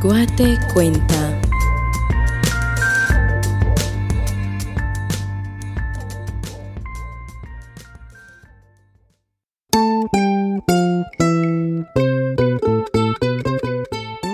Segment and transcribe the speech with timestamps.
[0.00, 1.38] Guate cuenta.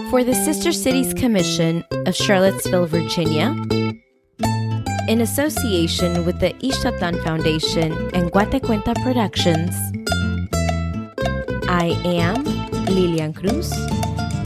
[0.08, 3.52] For the Sister Cities Commission of Charlottesville, Virginia,
[5.08, 9.74] in association with the Ixtatan Foundation and Guatecuenta Productions,
[11.68, 12.44] I am
[12.86, 13.72] Lilian Cruz,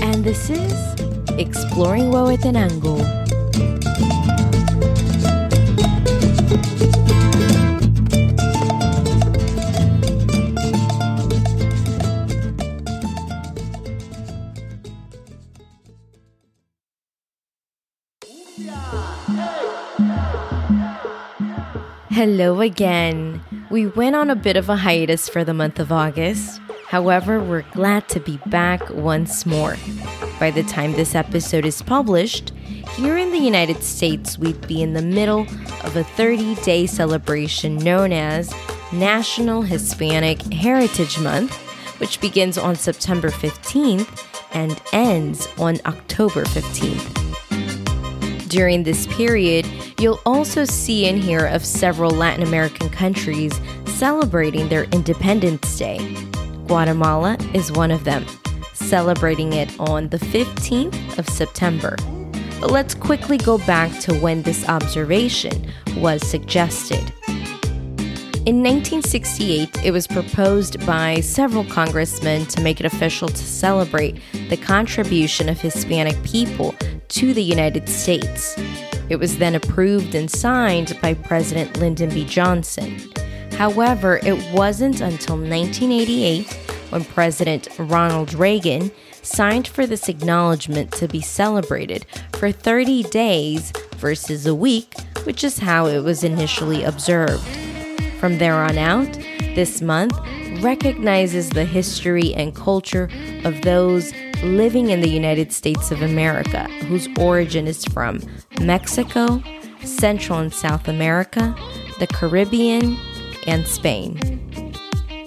[0.00, 0.99] and this is
[1.38, 3.20] Exploring Huehuetenango.
[22.10, 23.40] Hello again.
[23.70, 26.60] We went on a bit of a hiatus for the month of August.
[26.88, 29.76] However, we're glad to be back once more.
[30.40, 32.54] By the time this episode is published,
[32.96, 35.42] here in the United States, we'd be in the middle
[35.84, 38.50] of a 30 day celebration known as
[38.90, 41.54] National Hispanic Heritage Month,
[42.00, 48.48] which begins on September 15th and ends on October 15th.
[48.48, 49.66] During this period,
[50.00, 55.98] you'll also see and hear of several Latin American countries celebrating their Independence Day.
[56.66, 58.24] Guatemala is one of them,
[58.90, 61.94] celebrating it on the 15th of September.
[62.60, 67.12] But let's quickly go back to when this observation was suggested.
[68.46, 74.56] In 1968, it was proposed by several congressmen to make it official to celebrate the
[74.56, 76.74] contribution of Hispanic people
[77.10, 78.56] to the United States.
[79.08, 82.24] It was then approved and signed by President Lyndon B.
[82.24, 82.98] Johnson.
[83.52, 88.90] However, it wasn't until 1988 when President Ronald Reagan
[89.22, 95.58] signed for this acknowledgement to be celebrated for 30 days versus a week, which is
[95.58, 97.44] how it was initially observed.
[98.18, 99.12] From there on out,
[99.54, 100.16] this month
[100.62, 103.08] recognizes the history and culture
[103.44, 104.12] of those
[104.42, 108.20] living in the United States of America whose origin is from
[108.60, 109.42] Mexico,
[109.84, 111.54] Central and South America,
[111.98, 112.96] the Caribbean,
[113.46, 114.69] and Spain.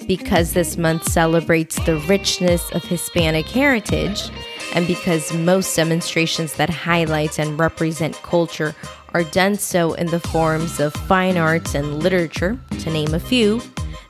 [0.08, 4.30] Because this month celebrates the richness of Hispanic heritage,
[4.76, 8.76] and because most demonstrations that highlight and represent culture
[9.14, 13.62] are done so in the forms of fine arts and literature, to name a few,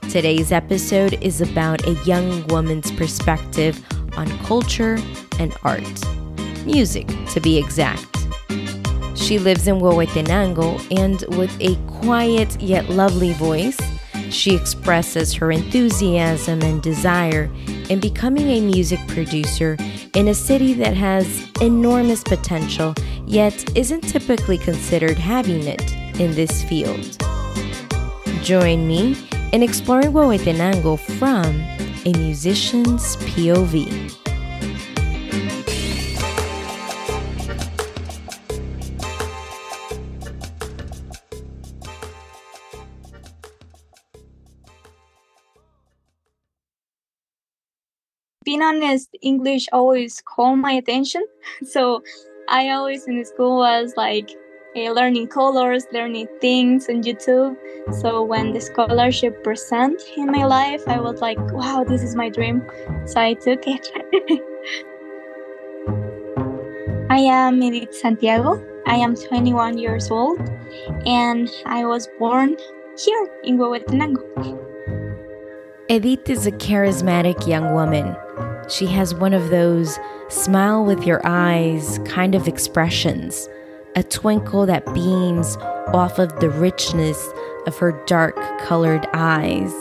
[0.09, 3.83] today's episode is about a young woman's perspective
[4.17, 4.97] on culture
[5.39, 6.01] and art.
[6.65, 8.07] Music, to be exact.
[9.15, 13.77] She lives in Huehuetenango and with a quiet yet lovely voice,
[14.33, 17.49] she expresses her enthusiasm and desire
[17.89, 19.77] in becoming a music producer
[20.15, 22.93] in a city that has enormous potential
[23.25, 27.17] yet isn't typically considered having it in this field.
[28.41, 29.15] Join me
[29.51, 31.61] in exploring Huehuetenango from
[32.05, 34.22] a musician's POV.
[48.43, 51.23] Being honest, English always called my attention.
[51.63, 52.03] So
[52.49, 54.29] I always in school was like
[54.75, 57.55] uh, learning colors, learning things on YouTube.
[58.01, 62.29] So when the scholarship present in my life, I was like, wow, this is my
[62.29, 62.63] dream.
[63.05, 63.87] So I took it.
[67.09, 68.61] I am Edyth Santiago.
[68.87, 70.39] I am 21 years old
[71.05, 72.57] and I was born
[72.97, 74.23] here in Huehuetenango.
[75.89, 78.15] Edyth is a charismatic young woman.
[78.69, 83.49] She has one of those smile with your eyes kind of expressions,
[83.95, 85.57] a twinkle that beams
[85.93, 87.29] off of the richness
[87.67, 89.71] of her dark colored eyes,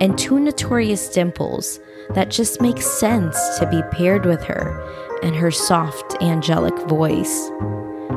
[0.00, 1.80] and two notorious dimples
[2.10, 4.80] that just make sense to be paired with her
[5.22, 7.50] and her soft angelic voice.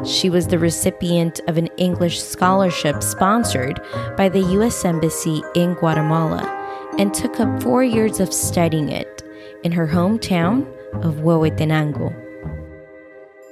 [0.06, 3.82] She was the recipient of an English scholarship sponsored
[4.16, 4.86] by the U.S.
[4.86, 6.56] Embassy in Guatemala
[6.98, 9.19] and took up four years of studying it
[9.64, 10.66] in her hometown
[11.04, 12.14] of Huehuetenango.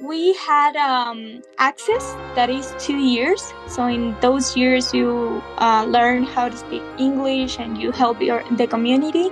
[0.02, 3.54] We had um, access that is two years.
[3.68, 8.44] So in those years, you uh, learn how to speak English and you help your
[8.56, 9.30] the community.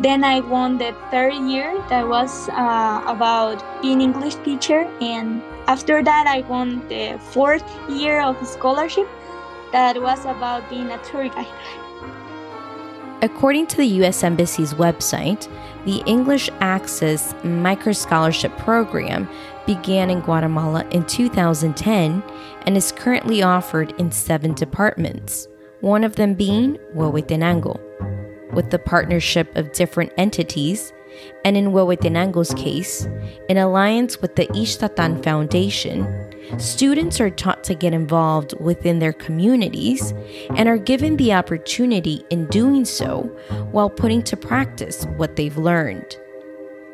[0.00, 6.02] Then I won the third year that was uh, about being English teacher, and after
[6.02, 9.08] that I won the fourth year of scholarship
[9.72, 11.46] that was about being a tour guide.
[13.22, 14.22] According to the U.S.
[14.22, 15.48] Embassy's website,
[15.86, 19.28] the English Access Micro Scholarship Program
[19.66, 22.22] began in Guatemala in 2010
[22.62, 25.46] and is currently offered in seven departments,
[25.80, 27.80] one of them being Huehuetenango.
[28.52, 30.92] With the partnership of different entities,
[31.44, 33.08] and in Huehuetenango's case,
[33.48, 40.12] in alliance with the Ixtatan Foundation, students are taught to get involved within their communities
[40.56, 43.22] and are given the opportunity in doing so
[43.70, 46.16] while putting to practice what they've learned.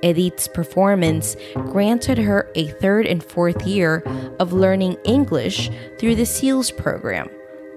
[0.03, 4.03] Edyth's performance granted her a third and fourth year
[4.41, 7.29] of learning English through the SEALS program,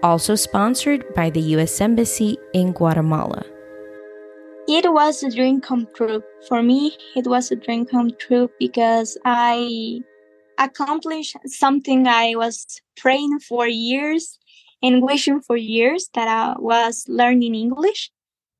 [0.01, 1.79] also sponsored by the U.S.
[1.79, 3.45] Embassy in Guatemala.
[4.67, 6.23] It was a dream come true.
[6.47, 10.01] For me, it was a dream come true because I
[10.57, 12.65] accomplished something I was
[12.97, 14.39] praying for years
[14.81, 18.11] and wishing for years that I was learning English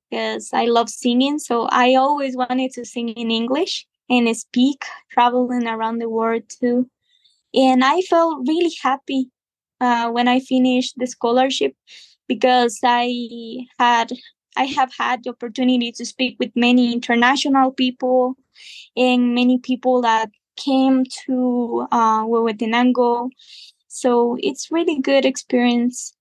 [0.10, 1.40] because I love singing.
[1.40, 6.88] So I always wanted to sing in English and speak, traveling around the world too.
[7.56, 9.32] And I felt really happy
[9.82, 11.74] uh, when I finished the scholarship
[12.28, 14.12] because I had
[14.56, 18.36] I have had the opportunity to speak with many international people
[18.96, 23.30] and many people that came to uh, Huehuetenango.
[23.88, 26.14] So it's really good experience.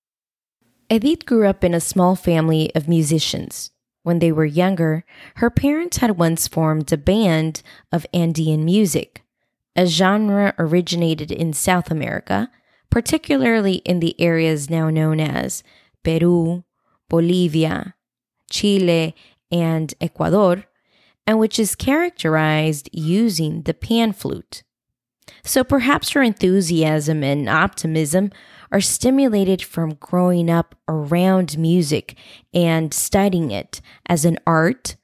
[0.91, 3.71] Edyth grew up in a small family of musicians.
[4.03, 5.05] When they were younger,
[5.37, 9.23] her parents had once formed a band of Andean music,
[9.75, 12.51] a genre originated in South America,
[12.91, 15.63] particularly in the areas now known as
[16.03, 16.65] Peru,
[17.09, 17.95] Bolivia,
[18.55, 19.17] Chile,
[19.51, 20.65] and Ecuador,
[21.27, 24.63] and which is characterized using the pan flute.
[25.43, 28.31] So perhaps her enthusiasm and optimism
[28.71, 32.17] are stimulated from growing up around music
[32.53, 34.97] and studying it as an art,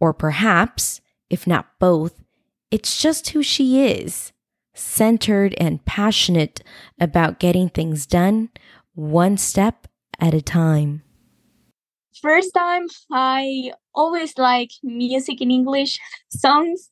[0.00, 2.22] or perhaps, if not both,
[2.70, 4.32] it's just who she is,
[4.72, 6.62] centered and passionate
[6.98, 8.48] about getting things done
[8.94, 11.03] one step at a time.
[12.24, 16.00] First time, I always like music in English
[16.30, 16.90] songs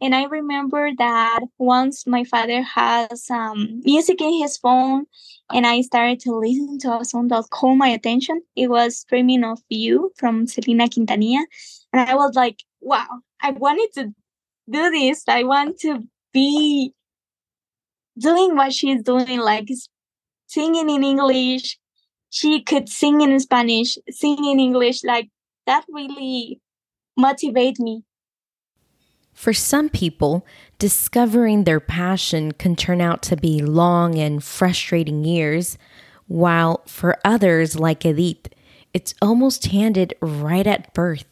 [0.00, 5.04] and I remember that once my father has um, music in his phone,
[5.52, 8.40] and I started to listen to a song that caught my attention.
[8.56, 11.44] It was Dreaming of You from Selena Quintanilla.
[11.92, 13.08] And I was like, wow,
[13.42, 14.14] I wanted to
[14.70, 15.24] do this.
[15.28, 16.02] I want to
[16.32, 16.94] be
[18.18, 19.68] doing what she's doing, like
[20.46, 21.78] singing in English.
[22.30, 25.04] She could sing in Spanish, sing in English.
[25.04, 25.28] Like
[25.66, 26.60] that really
[27.16, 28.04] motivated me
[29.40, 30.46] for some people,
[30.78, 35.78] discovering their passion can turn out to be long and frustrating years,
[36.26, 38.52] while for others, like Edyth,
[38.92, 41.24] it's almost handed right at birth,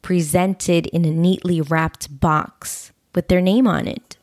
[0.00, 4.16] presented in a neatly wrapped box with their name on it.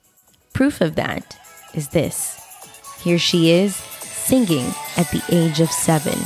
[0.53, 1.37] Proof of that
[1.73, 2.39] is this.
[3.03, 3.77] Here she is,
[4.27, 6.19] singing at the age of seven.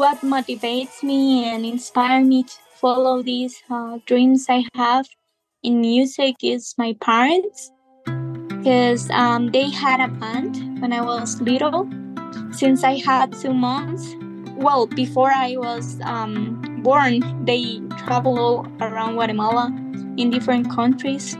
[0.00, 5.06] What motivates me and inspires me to follow these uh, dreams I have
[5.62, 7.70] in music is my parents
[8.48, 11.86] because um, they had a band when I was little.
[12.50, 14.16] Since I had two months,
[14.56, 19.66] well, before I was um, born, they travel around Guatemala
[20.16, 21.34] in different countries.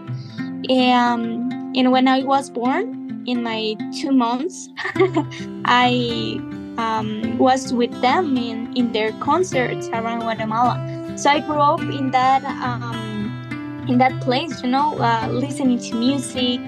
[0.69, 4.69] And, and when I was born, in my two months,
[5.65, 6.41] I
[6.79, 10.79] um, was with them in, in their concerts around Guatemala.
[11.17, 15.97] So I grew up in that um, in that place, you know, uh, listening to
[15.97, 16.61] music.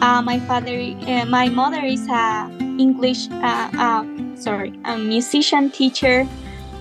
[0.00, 4.04] Uh, my father, uh, my mother is a English, uh, uh,
[4.36, 6.26] sorry, a musician teacher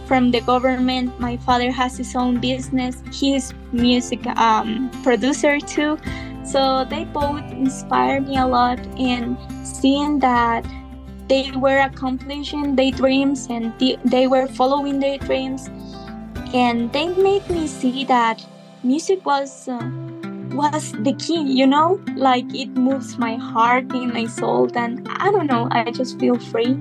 [0.06, 1.20] from the government.
[1.20, 3.04] My father has his own business.
[3.12, 5.98] He's music um, producer too.
[6.46, 8.80] So they both inspire me a lot.
[8.98, 10.66] And seeing that
[11.30, 15.70] they were accomplishing their dreams and they were following their dreams
[16.54, 18.44] and they made me see that
[18.84, 19.90] music was uh,
[20.52, 22.02] was the key, you know?
[22.16, 26.40] Like it moves my heart and my soul, and I don't know, I just feel
[26.40, 26.78] free.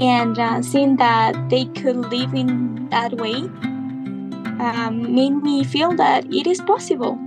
[0.00, 3.36] And uh, seeing that they could live in that way
[4.60, 7.18] um, made me feel that it is possible.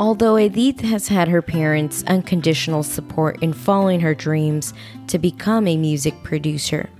[0.00, 4.74] Although Edyth has had her parents' unconditional support in following her dreams
[5.06, 6.90] to become a music producer,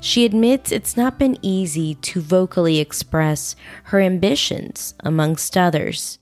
[0.00, 3.54] she admits it's not been easy to vocally express
[3.84, 6.18] her ambitions, amongst others.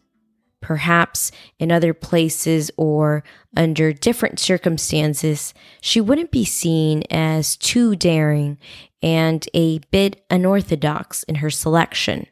[0.60, 3.24] Perhaps in other places or
[3.56, 8.58] under different circumstances, she wouldn't be seen as too daring
[9.02, 12.26] and a bit unorthodox in her selection.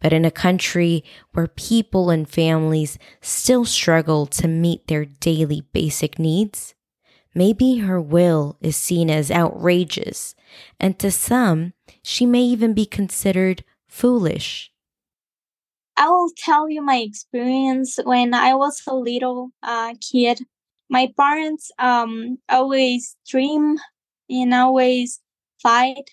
[0.00, 6.18] But in a country where people and families still struggle to meet their daily basic
[6.18, 6.74] needs,
[7.34, 10.34] maybe her will is seen as outrageous,
[10.78, 14.70] and to some, she may even be considered foolish.
[15.96, 20.40] I will tell you my experience when I was a little uh, kid.
[20.88, 23.78] My parents um, always dream
[24.30, 25.20] and always
[25.60, 26.08] fight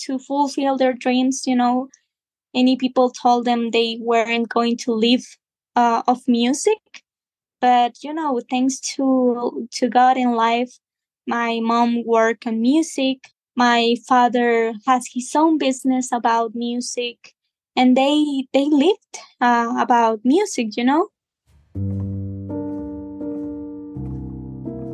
[0.00, 1.46] to fulfill their dreams.
[1.46, 1.88] You know,
[2.54, 5.24] many people told them they weren't going to live
[5.76, 6.78] uh, of music,
[7.60, 10.78] but you know, thanks to to God in life,
[11.26, 13.28] my mom worked on music.
[13.56, 17.34] My father has his own business about music.
[17.76, 21.08] And they they lived uh, about music you know?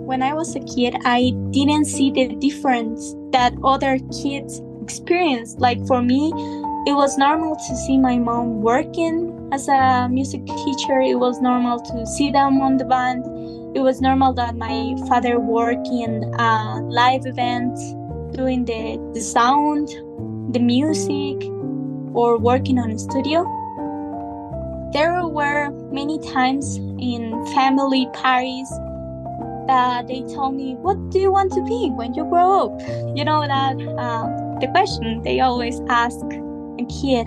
[0.05, 5.81] When i was a kid i didn't see the difference that other kids experience like
[5.87, 6.31] for me
[6.87, 11.81] it was normal to see my mom working as a music teacher it was normal
[11.81, 13.25] to see them on the band
[13.77, 17.81] it was normal that my father worked in uh, live events
[18.37, 19.89] doing the, the sound
[20.55, 21.43] the music
[22.15, 23.43] or working on a studio.
[24.93, 28.71] There were many times in family parties
[29.67, 32.81] that they told me, What do you want to be when you grow up?
[33.17, 36.21] You know, that uh, the question they always ask
[36.79, 37.27] a kid.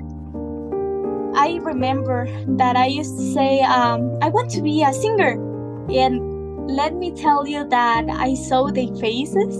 [1.36, 2.28] I remember
[2.58, 5.34] that I used to say, um, I want to be a singer.
[5.90, 9.56] And let me tell you that I saw their faces.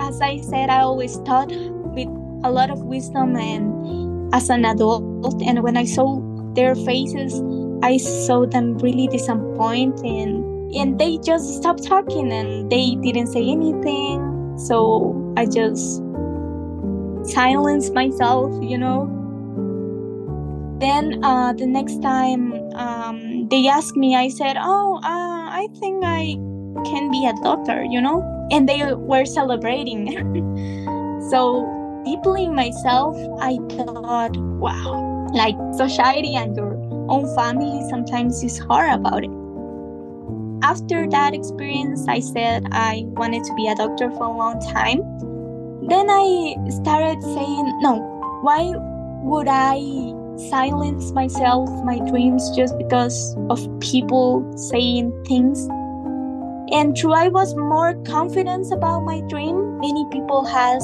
[0.00, 2.08] As I said, I always thought with
[2.44, 5.02] a lot of wisdom and as an adult
[5.42, 6.20] and when i saw
[6.54, 7.40] their faces
[7.82, 13.48] i saw them really disappointed and, and they just stopped talking and they didn't say
[13.48, 16.02] anything so i just
[17.24, 19.10] silenced myself you know
[20.80, 26.04] then uh, the next time um, they asked me i said oh uh, i think
[26.04, 26.34] i
[26.84, 30.06] can be a doctor you know and they were celebrating
[31.30, 31.64] so
[32.04, 36.74] deeply myself, I thought, wow, like society and your
[37.08, 39.30] own family sometimes is hard about it.
[40.62, 45.00] After that experience, I said I wanted to be a doctor for a long time.
[45.86, 47.98] Then I started saying, no,
[48.42, 48.72] why
[49.22, 49.78] would I
[50.48, 55.68] silence myself, my dreams, just because of people saying things?
[56.72, 59.78] And true i was more confident about my dream.
[59.78, 60.82] Many people has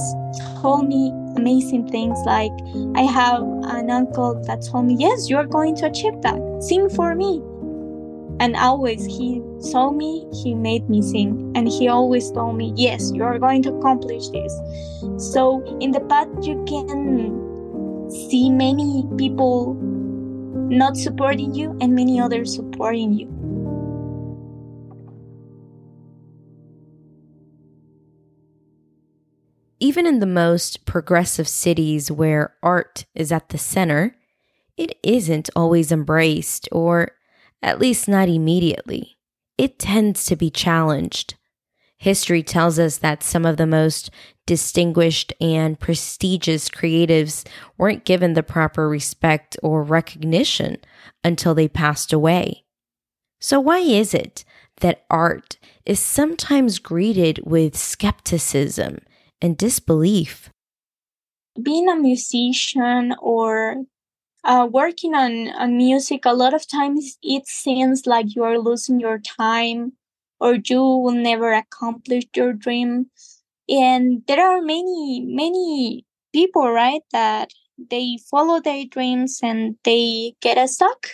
[0.61, 2.53] told me amazing things like
[2.97, 3.43] i have
[3.77, 6.39] an uncle that told me yes you're going to achieve that.
[6.61, 7.43] Sing for me
[8.41, 13.13] and always he saw me he made me sing and he always told me yes
[13.13, 14.53] you're going to accomplish this.
[15.33, 22.55] So in the path you can see many people not supporting you and many others
[22.55, 23.29] supporting you.
[29.83, 34.15] Even in the most progressive cities where art is at the center,
[34.77, 37.13] it isn't always embraced, or
[37.63, 39.17] at least not immediately.
[39.59, 41.35] It tends to be challenged.
[41.99, 44.11] History tells us that some of the most
[44.47, 50.79] distinguished and prestigious creatives weren't given the proper respect or recognition
[51.23, 52.65] until they passed away.
[53.39, 54.45] So, why is it
[54.81, 58.99] that art is sometimes greeted with skepticism
[59.41, 60.51] and disbelief.
[61.61, 63.77] Being a musician or
[64.45, 69.01] uh, working on, on music, a lot of times it seems like you are losing
[69.01, 69.93] your time
[70.39, 73.11] or you will never accomplish your dream.
[73.69, 77.53] And there are many, many people, right, that
[77.91, 81.09] they follow their dreams and they get stuck.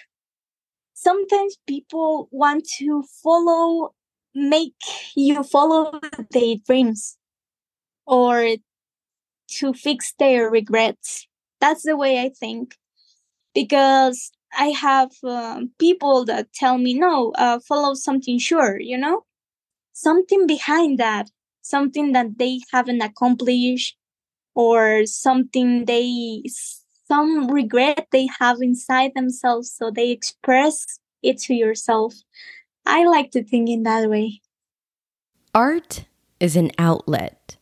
[0.95, 3.95] Sometimes people want to follow,
[4.35, 4.75] make
[5.15, 7.19] you follow their dreams
[8.07, 8.57] or
[9.49, 11.29] to fix their regrets.
[11.61, 12.77] That's the way I think.
[13.57, 19.25] Because I have uh, people that tell me, no, uh, follow something sure, you know?
[19.95, 21.31] Something behind that,
[21.63, 23.97] something that they haven't accomplished
[24.55, 26.43] or something they,
[27.09, 29.73] some regret they have inside themselves.
[29.73, 30.85] So they express
[31.23, 32.13] it to yourself.
[32.85, 34.43] I like to think in that way.
[35.55, 36.05] Art
[36.41, 37.57] is an outlet.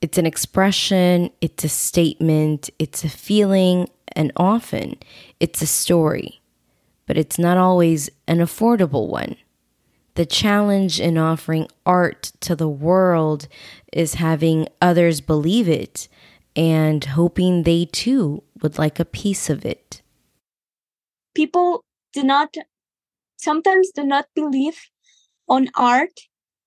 [0.00, 4.96] It's an expression, it's a statement, it's a feeling, and often
[5.40, 6.40] it's a story.
[7.06, 9.36] But it's not always an affordable one.
[10.14, 13.48] The challenge in offering art to the world
[13.92, 16.08] is having others believe it
[16.54, 20.02] and hoping they too would like a piece of it.
[21.34, 22.54] People do not,
[23.36, 24.78] sometimes do not believe
[25.48, 26.20] on art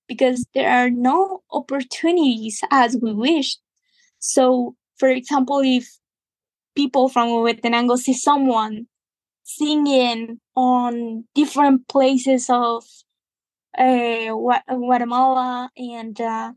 [0.08, 3.58] because there are no opportunities as we wish.
[4.18, 5.88] So, for example, if
[6.76, 8.86] people from Huehuetenango see someone
[9.42, 12.84] singing on different places of
[13.76, 14.32] uh,
[14.68, 16.52] Guatemala and uh,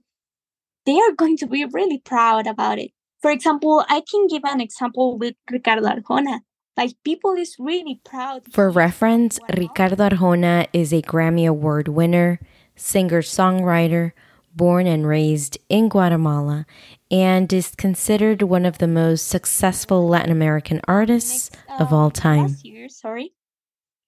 [0.86, 2.92] they are going to be really proud about it.
[3.22, 6.40] For example, I can give an example with Ricardo Arjona.
[6.78, 8.44] Like people is really proud.
[8.52, 12.40] For reference, Ricardo Arjona is a Grammy Award winner,
[12.76, 14.14] singer songwriter,
[14.56, 16.66] born and raised in Guatemala,
[17.12, 22.12] and is considered one of the most successful Latin American artists Next, uh, of all
[22.12, 22.48] time.
[22.48, 23.34] Last year, sorry.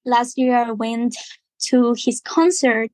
[0.06, 1.16] Last year I went
[1.64, 2.92] to his concert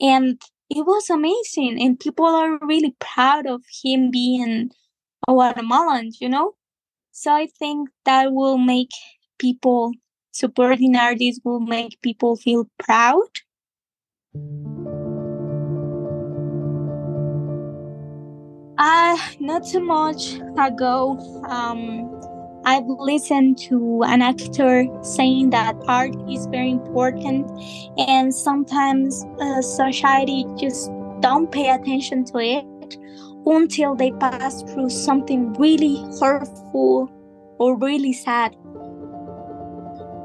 [0.00, 0.40] and
[0.70, 4.70] it was amazing and people are really proud of him being
[5.28, 6.54] a Guatemalan, you know?
[7.12, 8.90] So I think that will make
[9.38, 9.92] people
[10.32, 13.28] supporting artists will make people feel proud
[18.76, 21.16] Uh, not too much ago,
[21.48, 22.10] um,
[22.64, 27.48] I've listened to an actor saying that art is very important,
[27.98, 30.90] and sometimes uh, society just
[31.20, 32.64] don't pay attention to it
[33.46, 37.08] until they pass through something really hurtful
[37.60, 38.56] or really sad.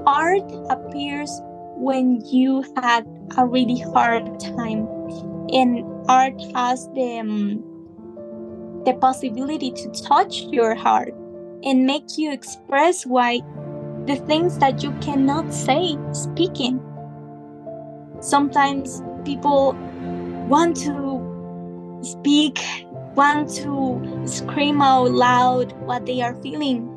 [0.08, 1.30] Art appears
[1.78, 3.06] when you had
[3.38, 4.88] a really hard time,
[5.54, 7.69] and art has the um,
[8.90, 11.14] the possibility to touch your heart
[11.64, 13.40] and make you express why
[14.06, 16.82] the things that you cannot say speaking.
[18.20, 19.74] Sometimes people
[20.48, 22.60] want to speak,
[23.16, 26.90] want to scream out loud what they are feeling,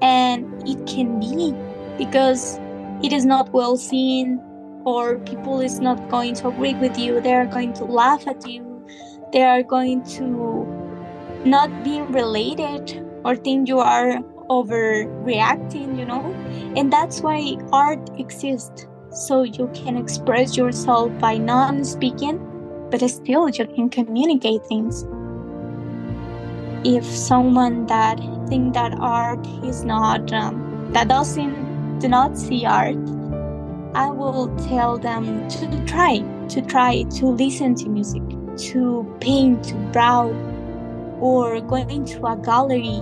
[0.00, 1.52] and it can be
[1.98, 2.60] because
[3.02, 4.40] it is not well seen
[4.84, 8.48] or people is not going to agree with you they are going to laugh at
[8.48, 8.84] you
[9.32, 10.61] they are going to
[11.44, 16.32] not being related or think you are overreacting, you know?
[16.76, 18.86] And that's why art exists.
[19.10, 22.38] So you can express yourself by non speaking,
[22.90, 25.04] but still you can communicate things.
[26.84, 32.96] If someone that think that art is not, um, that doesn't, do not see art,
[33.94, 38.22] I will tell them to try, to try to listen to music,
[38.72, 40.32] to paint, to draw,
[41.22, 43.00] or going to a gallery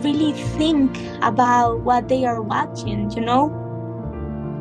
[0.00, 3.50] really think about what they are watching you know?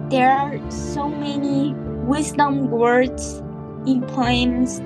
[0.09, 1.75] There are so many
[2.07, 3.43] wisdom words
[3.85, 4.81] in poems.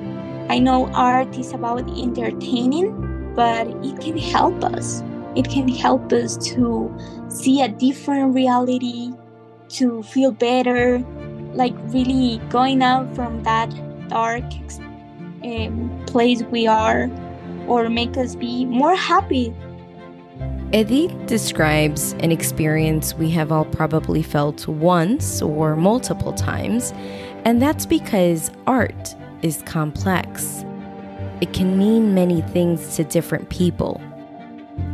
[0.50, 5.02] I know art is about entertaining but it can help us.
[5.36, 6.93] It can help us to
[7.30, 9.13] see a different reality
[9.69, 11.00] to feel better
[11.54, 13.69] like really going out from that
[14.10, 14.43] dark
[15.43, 17.10] um, place we are
[17.71, 19.53] or make us be more happy.
[20.73, 26.93] Edyth describes an experience we have all probably felt once or multiple times,
[27.45, 30.65] and that's because art is complex.
[31.39, 34.01] It can mean many things to different people.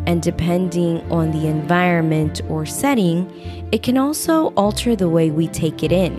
[0.05, 3.29] And depending on the environment or setting,
[3.71, 6.15] it can also alter the way we take it in.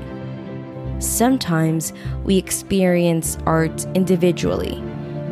[1.01, 1.93] Sometimes
[2.25, 4.83] we experience art individually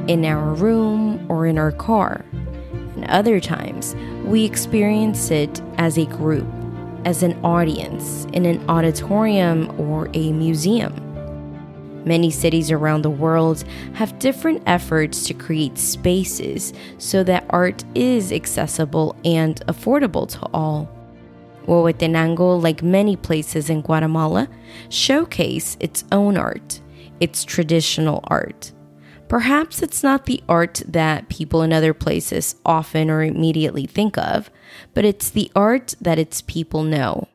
[0.08, 2.24] in our room or in our car.
[2.94, 6.46] And other times, we experience it as a group,
[7.04, 11.02] as an audience, in an auditorium or a museum.
[12.04, 13.64] Many cities around the world
[13.94, 20.88] have different efforts to create spaces so that art is accessible and affordable to all.
[21.66, 24.48] Huehuetenango, like many places in Guatemala,
[24.88, 26.80] showcase its own art,
[27.18, 28.72] its traditional art.
[29.28, 34.50] Perhaps it's not the art that people in other places often or immediately think of,
[34.94, 37.28] but it's the art that its people know.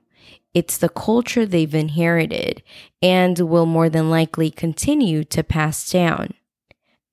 [0.54, 2.64] It's the culture they've inherited
[3.02, 6.34] and will more than likely continue to pass down.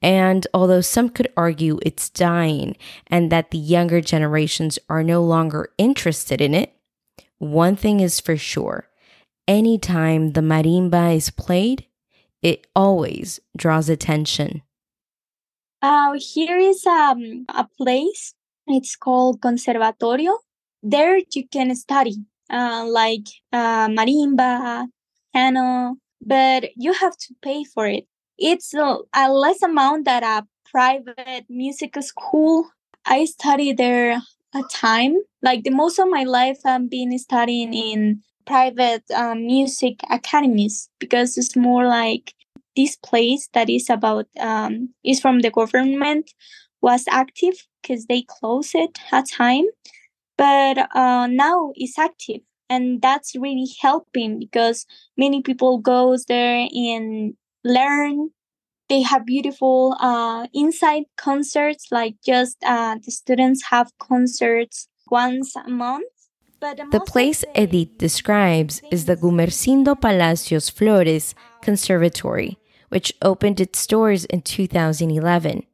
[0.01, 2.77] And although some could argue it's dying
[3.09, 6.73] and that the younger generations are no longer interested in it,
[7.39, 8.89] one thing is for sure
[9.49, 11.87] anytime the marimba is played,
[12.43, 14.63] it always draws attention.
[15.81, 18.35] Uh, here is um, a place,
[18.67, 20.39] it's called Conservatorio.
[20.83, 22.17] There you can study
[22.51, 24.87] uh, like uh, marimba,
[25.33, 28.07] piano, but you have to pay for it.
[28.39, 32.69] It's a, a less amount that a private music school.
[33.07, 34.21] I studied there
[34.55, 35.17] a time.
[35.43, 41.37] Like the most of my life, I've been studying in private um, music academies because
[41.37, 42.35] it's more like
[42.79, 46.31] this place that is about um, is from the government
[46.81, 49.65] was active because they closed it at time.
[50.37, 54.87] But uh, now it's active and that's really helping because
[55.17, 58.31] many people goes there and learn.
[58.89, 65.69] They have beautiful uh, inside concerts like just uh, the students have concerts once a
[65.69, 66.07] month.
[66.61, 72.59] But the place Edyth describes is the Gumercindo Palacios Flores Conservatory,
[72.89, 75.65] which opened its doors in 2011.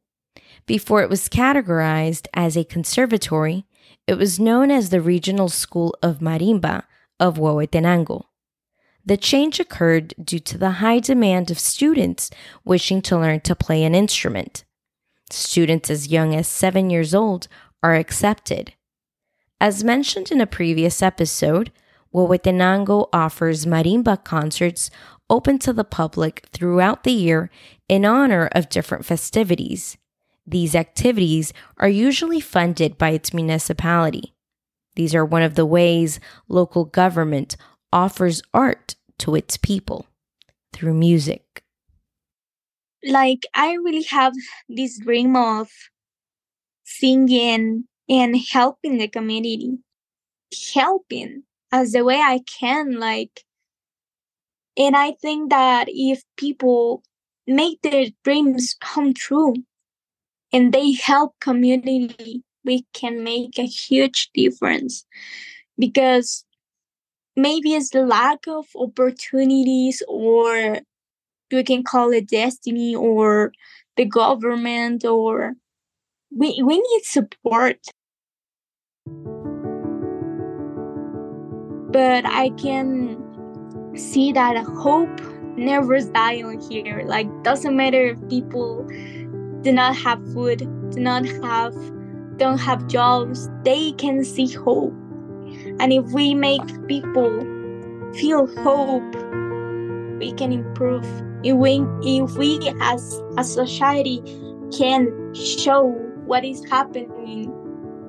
[0.65, 3.65] Before it was categorized as a conservatory,
[4.07, 6.83] it was known as the Regional School of Marimba
[7.19, 8.25] of Huehuetenango.
[9.05, 12.31] The change occurred due to the high demand of students
[12.63, 14.65] wishing to learn to play an instrument.
[15.29, 17.47] Students as young as seven years old
[17.83, 18.73] are accepted.
[19.61, 21.71] As mentioned in a previous episode,
[22.13, 24.89] Huehuetenango offers marimba concerts
[25.29, 27.49] open to the public throughout the year
[27.89, 29.97] in honor of different festivities.
[30.45, 34.33] These activities are usually funded by its municipality.
[34.95, 37.57] These are one of the ways local government
[37.91, 40.07] offers art to its people
[40.73, 41.63] through music.
[43.03, 44.33] Like, I really have
[44.67, 45.69] this dream of
[46.83, 49.77] singing and helping the community,
[50.73, 52.99] helping as the way I can.
[52.99, 53.44] Like,
[54.77, 57.03] and I think that if people
[57.47, 59.55] make their dreams come true,
[60.51, 65.05] and they help community we can make a huge difference.
[65.77, 66.43] Because
[67.35, 70.79] maybe it's the lack of opportunities or
[71.51, 73.51] we can call it destiny or
[73.97, 75.53] the government or
[76.35, 77.77] we we need support.
[81.91, 83.24] But i can
[83.97, 85.21] see that hope
[85.57, 88.85] never die on here like doesn't matter if people
[89.65, 90.59] do not have food,
[90.91, 91.73] do not have
[92.37, 94.93] don't have jobs, they can see hope.
[95.79, 97.39] And if we make people
[98.13, 99.15] feel hope,
[100.19, 101.05] we can improve.
[101.43, 104.21] If we, if we as a society
[104.77, 105.87] can show
[106.25, 107.51] what is happening,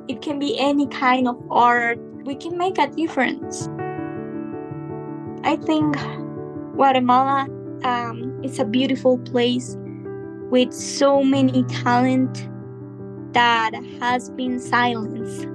[0.09, 3.69] it can be any kind of art, we can make a difference.
[5.47, 5.97] I think
[6.75, 7.47] Guatemala
[7.85, 9.77] um, is a beautiful place
[10.51, 12.49] with so many talent
[13.33, 15.47] that has been silenced.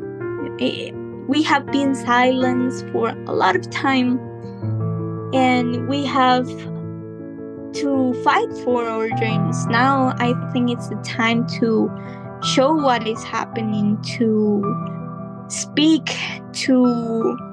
[1.27, 4.17] We have been silenced for a lot of time
[5.33, 6.47] and we have
[7.73, 9.65] to fight for our dreams.
[9.65, 11.91] Now I think it's the time to
[12.45, 14.63] show what is happening, to
[15.49, 16.15] speak,
[16.53, 17.50] to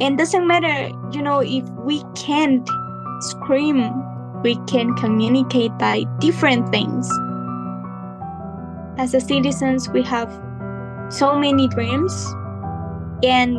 [0.00, 2.68] and doesn't matter, you know, if we can't
[3.20, 3.80] scream
[4.44, 7.08] we can communicate by different things.
[8.98, 10.30] As a citizens, we have
[11.08, 12.12] so many dreams,
[13.24, 13.58] and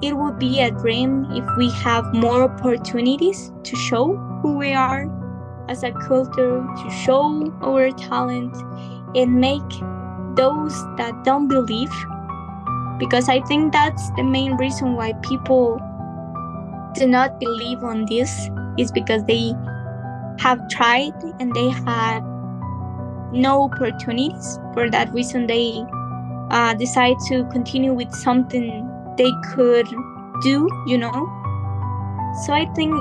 [0.00, 5.10] it would be a dream if we have more opportunities to show who we are
[5.68, 8.56] as a culture, to show our talent,
[9.16, 9.68] and make
[10.36, 11.92] those that don't believe.
[12.98, 15.80] Because I think that's the main reason why people
[16.94, 19.54] do not believe on this is because they
[20.40, 22.20] have tried and they had
[23.32, 24.58] no opportunities.
[24.74, 25.84] For that reason, they
[26.50, 29.86] uh, decide to continue with something they could
[30.42, 31.28] do, you know.
[32.44, 32.94] So I think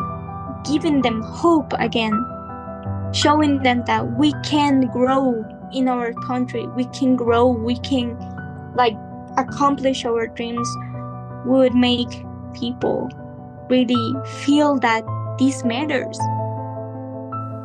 [0.65, 2.13] giving them hope again,
[3.13, 8.17] showing them that we can grow in our country, we can grow, we can
[8.75, 8.95] like
[9.37, 10.67] accomplish our dreams
[11.45, 12.23] would make
[12.53, 13.09] people
[13.69, 15.03] really feel that
[15.39, 16.17] this matters.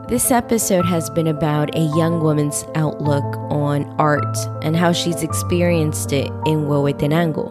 [0.09, 6.13] This episode has been about a young woman's outlook on art and how she's experienced
[6.13, 7.51] it in Huehuetenango.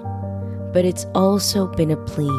[0.72, 2.30] But it's also been a plea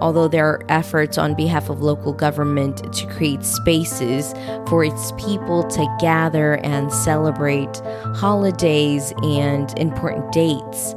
[0.00, 4.32] although there are efforts on behalf of local government to create spaces
[4.68, 7.76] for its people to gather and celebrate
[8.14, 10.94] holidays and important dates.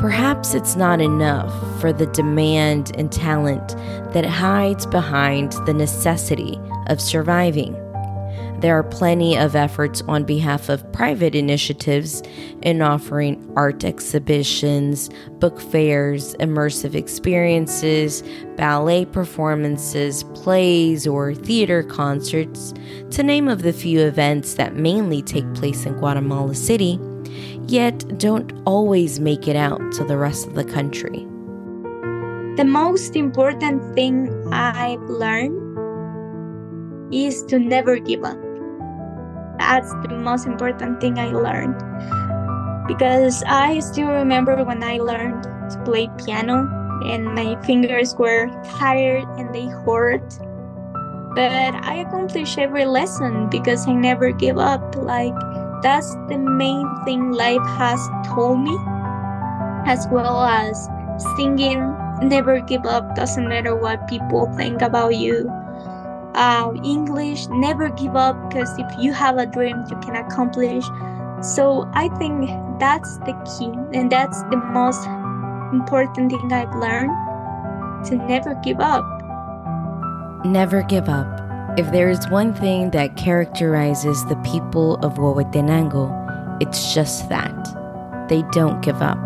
[0.00, 3.76] Perhaps it's not enough for the demand and talent
[4.12, 7.87] that hides behind the necessity of surviving.
[8.60, 12.24] There are plenty of efforts on behalf of private initiatives
[12.62, 18.24] in offering art exhibitions, book fairs, immersive experiences,
[18.56, 22.74] ballet performances, plays, or theater concerts,
[23.12, 26.98] to name of the few events that mainly take place in Guatemala City,
[27.68, 31.24] yet don't always make it out to the rest of the country.
[32.56, 35.66] The most important thing I've learned
[37.14, 38.47] is to never give up
[39.68, 41.76] that's the most important thing I learned.
[42.88, 46.64] Because I still remember when I learned to play piano
[47.04, 50.24] and my fingers were tired and they hurt.
[51.36, 54.96] But I accomplished every lesson because I never give up.
[54.96, 55.36] Like,
[55.82, 58.00] that's the main thing life has
[58.32, 58.74] told me,
[59.84, 60.88] as well as
[61.36, 61.94] singing.
[62.22, 65.46] Never give up, doesn't matter what people think about you
[66.38, 70.84] uh, English, never give up because if you have a dream, you can accomplish.
[71.42, 72.48] So I think
[72.78, 75.04] that's the key, and that's the most
[75.72, 77.10] important thing I've learned
[78.06, 79.04] to never give up.
[80.44, 81.26] Never give up.
[81.76, 86.06] If there is one thing that characterizes the people of Huehuetenango,
[86.62, 87.54] it's just that
[88.28, 89.18] they don't give up.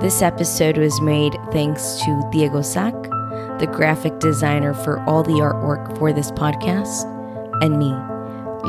[0.00, 2.94] This episode was made thanks to Diego Sac
[3.58, 7.04] the graphic designer for all the artwork for this podcast,
[7.62, 7.92] and me,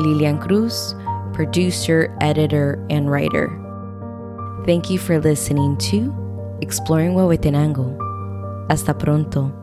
[0.00, 0.94] Lilian Cruz,
[1.32, 3.48] producer, editor, and writer.
[4.66, 6.14] Thank you for listening to
[6.60, 7.96] Exploring Huehuetenango.
[8.68, 9.59] Hasta pronto.